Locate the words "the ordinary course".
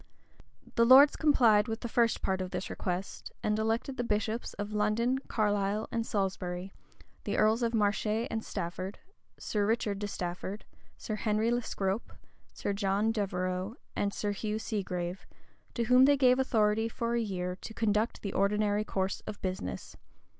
18.23-19.21